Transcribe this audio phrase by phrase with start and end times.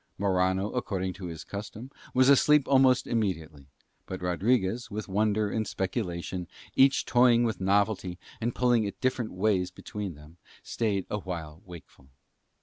[0.17, 3.67] Morano, according to his custom, was asleep almost immediately;
[4.07, 9.69] but Rodriguez, with wonder and speculation each toying with novelty and pulling it different ways
[9.69, 12.09] between them, stayed awhile wakeful.